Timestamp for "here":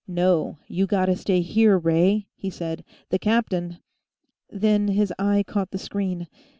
1.41-1.77